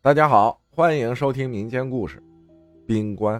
[0.00, 2.18] 大家好，欢迎收听民间故事
[2.86, 3.36] 《冰棺》。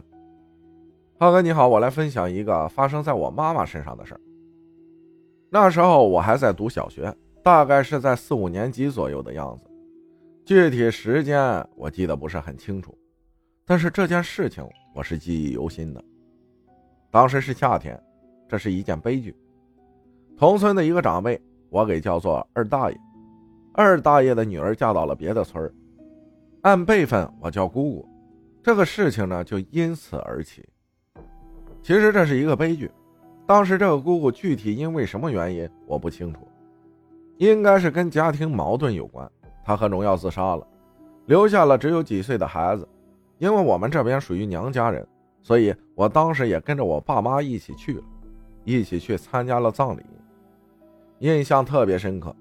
[1.16, 4.20] 浩哥你好，我来分享一个发生在我妈妈身上的事儿。
[5.50, 9.70] 那时候我还在读小学，大概是在四五年级左右的样子，
[10.44, 12.92] 具体时间我记得不是很清楚，
[13.64, 16.04] 但是这件事情我是记忆犹新的。
[17.08, 17.96] 当时是夏天，
[18.48, 19.32] 这是一件悲剧。
[20.36, 21.40] 同村的一个长辈，
[21.70, 22.98] 我给叫做二大爷，
[23.74, 25.72] 二大爷的女儿嫁到了别的村儿。
[26.62, 28.08] 按辈分，我叫姑姑，
[28.62, 30.68] 这个事情呢就因此而起。
[31.82, 32.90] 其实这是一个悲剧，
[33.46, 36.40] 当时这个姑姑具体因为什么原因我不清楚，
[37.36, 39.30] 应该是跟家庭矛盾有关。
[39.64, 40.66] 她和荣耀自杀了，
[41.26, 42.86] 留下了只有几岁的孩子。
[43.38, 45.06] 因为我们这边属于娘家人，
[45.44, 48.02] 所以我当时也跟着我爸妈一起去了，
[48.64, 50.02] 一起去参加了葬礼，
[51.20, 52.34] 印象特别深刻。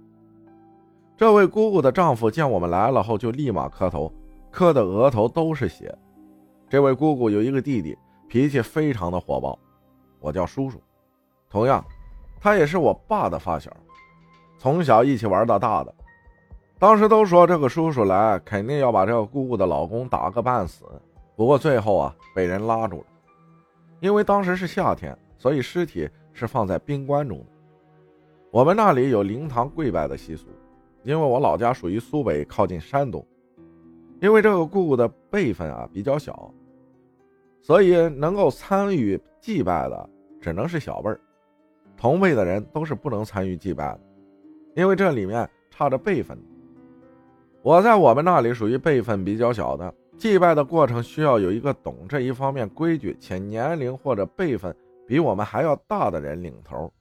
[1.17, 4.13] 这位姑姑的丈夫见我们来了后，就立马磕头，
[4.51, 5.97] 磕的额头都是血。
[6.69, 7.97] 这位姑姑有一个弟弟，
[8.29, 9.57] 脾气非常的火爆，
[10.19, 10.79] 我叫叔叔。
[11.49, 11.83] 同样，
[12.39, 13.75] 他也是我爸的发小，
[14.59, 15.91] 从小一起玩到大的。
[16.77, 20.85] 当时都说这个叔叔来肯定要把这个姑姑的老公打个半死，
[21.35, 23.05] 不过最后啊被人拉住了，
[24.01, 27.45] 因为当时是夏天，所以尸体是放在冰棺中的。
[28.51, 30.45] 我们那里有灵堂跪拜的习俗。
[31.07, 33.25] 因为我老家属于苏北，靠近山东，
[34.19, 36.53] 因为这个姑姑的辈分啊比较小，
[37.61, 40.09] 所以能够参与祭拜的
[40.41, 41.17] 只能是小辈儿，
[41.95, 44.01] 同辈的人都是不能参与祭拜的，
[44.75, 46.37] 因为这里面差着辈分。
[47.61, 54.75] 我在我们那里属于辈分比较小的，祭拜的过程需要有一个懂这一方面规矩且年龄或者辈分
[55.07, 56.91] 比我们还要大的人领头，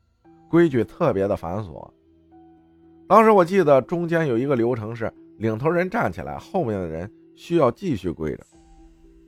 [0.48, 1.90] 规矩特别的繁琐。
[3.08, 8.44] 当时我记得中间有一个流程是领头人站起来，后面的人需要继续跪着。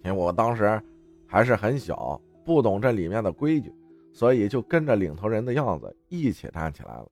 [0.04, 0.80] 因为我当时
[1.26, 3.72] 还是很小，不懂这里面的规矩，
[4.12, 7.06] 所以就跟着领头人的样子一起站起来了。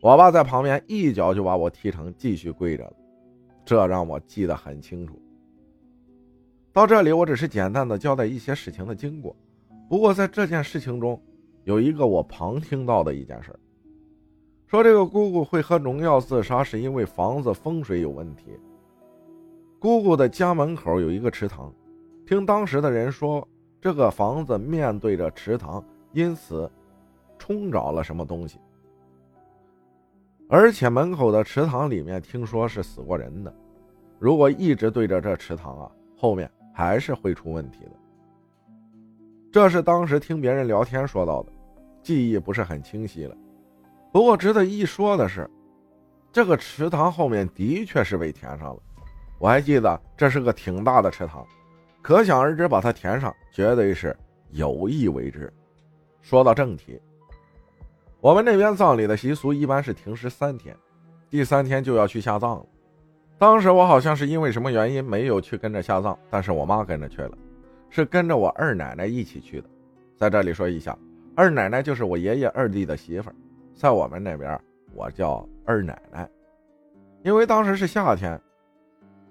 [0.00, 2.92] 我爸在旁边一脚就把我踢成继续跪着了，
[3.64, 5.20] 这让我记得很清楚。
[6.72, 9.36] 到这里，我只是简单的交代一些事情的经过。
[9.88, 11.22] 不过在这件事情中，
[11.62, 13.54] 有一个我旁听到的一件事。
[14.72, 18.58] 说这个姑姑会喝农药自杀，是因为房子风水有问题。
[19.78, 21.70] 姑姑的家门口有一个池塘，
[22.24, 23.46] 听当时的人说，
[23.82, 26.70] 这个房子面对着池塘，因此
[27.38, 28.58] 冲着了什么东西。
[30.48, 33.54] 而且门口的池塘里面听说是死过人的，
[34.18, 37.90] 如果一直对着这池塘啊，后面还是会出问题的。
[39.52, 41.52] 这是当时听别人聊天说到的，
[42.02, 43.36] 记忆不是很清晰了。
[44.12, 45.48] 不过值得一说的是，
[46.30, 48.82] 这个池塘后面的确是被填上了。
[49.38, 51.44] 我还记得这是个挺大的池塘，
[52.02, 54.16] 可想而知，把它填上绝对是
[54.50, 55.52] 有意为之。
[56.20, 57.00] 说到正题，
[58.20, 60.76] 我们那边葬礼的习俗一般是停尸三天，
[61.30, 62.66] 第三天就要去下葬了。
[63.38, 67.36] 当时我好像是因为什么原因没有去跟着下葬，但是我妈跟着去了，
[67.88, 69.68] 是跟着我二奶奶一起去的。
[70.16, 70.96] 在这里说一下，
[71.34, 73.34] 二奶奶就是我爷爷二弟的媳妇儿。
[73.74, 74.58] 在我们那边，
[74.94, 76.28] 我叫二奶奶，
[77.22, 78.40] 因为当时是夏天，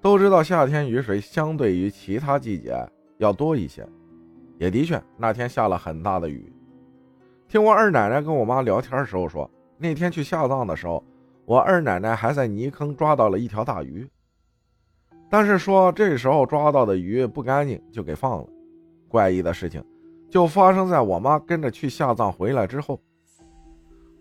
[0.02, 2.76] 都知道夏天雨水相对于其他季节
[3.18, 3.88] 要多一些，
[4.58, 6.52] 也的确那天下了很大的雨。
[7.48, 11.04] 听我二奶奶跟我妈聊天的时候说，那天去下葬的时候，
[11.46, 14.10] 我二奶奶还在泥坑抓到了一条大鱼，
[15.30, 18.48] 但是说这时候抓到的鱼不干净，就给放了。
[19.08, 19.84] 怪异的事情
[20.30, 23.00] 就发生在我妈跟着去下葬回来之后。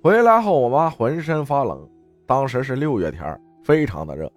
[0.02, 1.86] 回来后，我妈浑身发冷。
[2.26, 4.32] 当时是六月天，非常的热，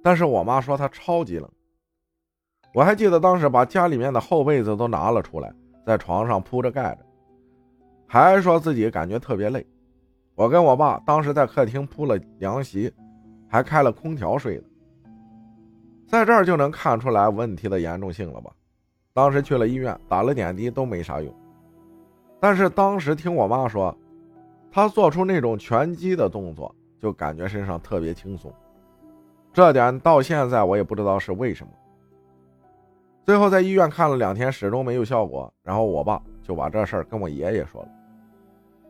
[0.00, 1.50] 但是我妈说她超级冷。
[2.72, 5.52] 我还记得当时把家里面的厚被子都拿了出来，
[5.84, 6.98] 在床上铺着盖着，
[8.06, 9.66] 还说自己感觉特别累。
[10.36, 12.92] 我跟我爸当时在客厅铺了凉席，
[13.48, 14.64] 还开了空调睡的。
[16.06, 18.52] 在这儿就能看出来问题的严重性了吧？
[19.12, 21.34] 当时去了医院，打了点滴都没啥用。
[22.38, 23.92] 但是当时听我妈说。
[24.70, 28.52] 他做出那种拳击的动作，就感觉身上特别轻松，
[29.52, 31.72] 这点到现在我也不知道是为什么。
[33.24, 37.88] 最后在医院看了两天，始终没有效果，然后我爸就把这事儿跟我爷爷说了，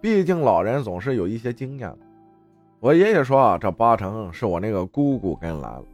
[0.00, 1.92] 毕竟老人总是有一些经验。
[2.80, 5.84] 我爷爷说啊，这八成是我那个姑姑跟来了，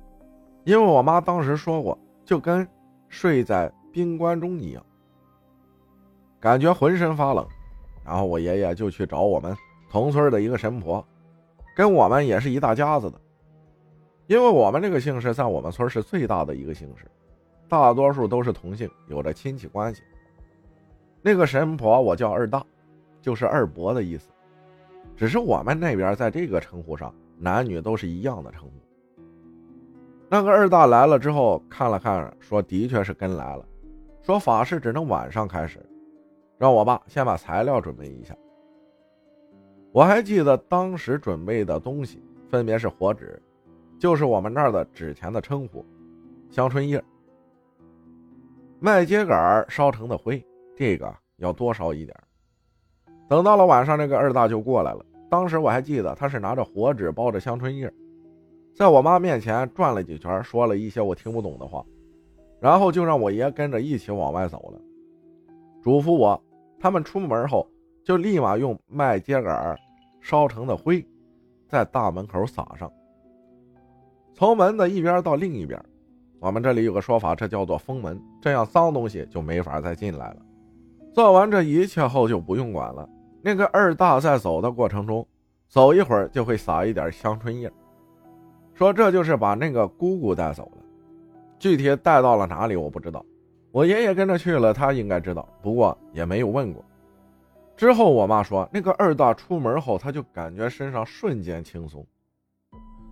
[0.65, 2.67] 因为我妈当时说过，就跟
[3.09, 4.85] 睡在冰棺中一样，
[6.39, 7.47] 感觉浑身发冷，
[8.05, 9.57] 然后我爷爷就去找我们。
[9.95, 11.07] 同村的一个神婆，
[11.77, 13.21] 跟我们也是一大家子的。
[14.27, 17.07] 因为我们这个姓氏在我们村是最大的一个姓氏，
[17.69, 20.03] 大多数都是同姓，有着亲戚关系。
[21.23, 22.61] 那个神婆我叫二大，
[23.23, 24.33] 就是二伯的意思。
[25.17, 28.73] 只是我们那边在这个称呼上，男女都是一样的称呼。
[30.29, 33.65] 那个二大来了之后，看了看，说的确是跟来了，
[34.23, 35.79] 说法事只能晚上开始，
[36.59, 38.35] 让我爸先把材料准备一下。
[39.95, 43.41] 我还记得当时准备的东西分别是火纸，
[43.97, 45.87] 就是我们那儿的纸钱的称呼，
[46.51, 47.01] 香椿叶、
[48.81, 50.45] 麦秸秆烧成的灰，
[50.75, 52.13] 这个要多烧一点。
[53.29, 55.07] 等到了晚上，那个二大就过来了。
[55.31, 57.89] 当时我还记得他是拿着火纸包着香椿叶，
[58.75, 61.87] 在我妈面前转了几圈，说了一些我听不懂的话，
[62.59, 64.81] 然后就让我爷跟着一起往外走了，
[65.81, 66.43] 嘱咐我
[66.81, 67.65] 他们出门后
[68.03, 69.79] 就立马用麦秸秆。
[70.25, 71.07] 烧成的灰，
[71.69, 72.91] 在大门口撒上，
[74.33, 75.79] 从门的一边到另一边。
[76.41, 80.37] 我们这里有个说法，这叫做封门，这样脏东西就没法再进来了。
[81.13, 83.07] 做完这一切后就不用管了。
[83.43, 85.27] 那个二大在走的过程中，
[85.69, 87.71] 走一会儿就会撒一点香椿叶，
[88.73, 90.83] 说这就是把那个姑姑带走了。
[91.59, 93.23] 具体带到了哪里我不知道，
[93.73, 96.83] 我爷爷跟着去了，他应该知道，不过也没有问过。
[97.77, 102.07] 之后，我妈说，那个二大出门后，他就感觉身上瞬间轻松。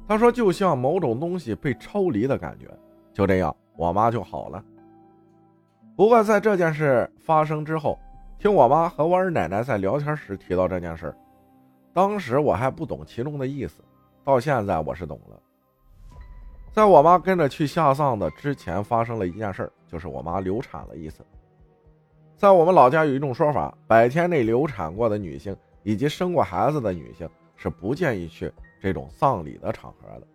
[0.06, 2.68] 他说，就像某种东西被抽离的感觉。
[3.12, 4.64] 就这样，我妈就好了。
[5.96, 7.98] 不过，在这件事发生之后，
[8.38, 11.14] 听我妈和我二奶奶在聊天时提到这件事，
[11.92, 13.82] 当时我还不懂其中的意思，
[14.24, 15.38] 到现在我是懂了。
[16.72, 21.24] 在我妈跟着去下葬的之前，发生了一件事，就是我妈流产了一次。
[22.42, 30.26] 在我们老家有一种说法，百天内流产过的女性以及生过孩子的女性是不建议去这种丧礼的场合的。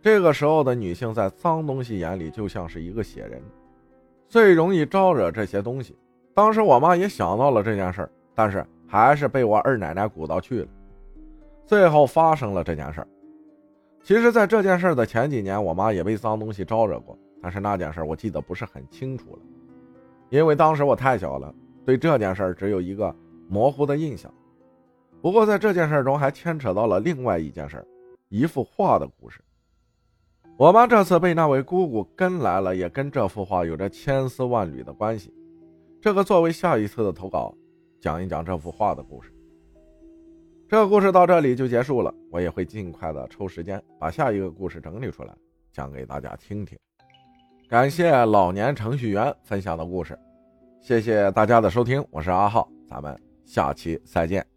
[0.00, 3.42] 这个时候的女性在脏东西眼里就像是一个血人，
[4.28, 5.94] 最容易招惹这些东西。
[6.32, 10.68] 当时我妈也想到了这件事但是还是被我二奶奶鼓捣去了。
[11.66, 13.06] 最后发生了这件事
[14.02, 19.38] 其实，在这件事的前几年，我妈也被脏东西招惹过，但是那件事我记得不是很清楚了。
[20.34, 21.54] 因为当时我太小了，
[21.86, 23.14] 对这件事只有一个
[23.48, 24.32] 模糊的印象。
[25.22, 27.86] 不过在这件事中还牵扯到了另外一件事，
[28.30, 29.40] 一幅画的故事。
[30.56, 35.32] 我妈这次被那位姑姑跟来了，也跟这幅画有着千丝万缕的关系。
[36.00, 37.54] 这个作为下一次的投稿，
[38.00, 39.32] 讲一讲这幅画的故事。
[40.68, 45.32] 这个故事到这里就结束了，我也会尽快的抽时间把下一个故事整理出来，
[45.72, 46.76] 讲给大家听听。
[47.68, 50.18] 感谢老年程序员分享的故事，
[50.80, 54.53] 谢谢大家的收听，我是阿浩，咱们下期再见。